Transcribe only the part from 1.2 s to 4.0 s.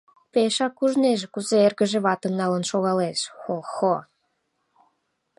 кузе эргыже ватым налын шогалеш, хо-хо!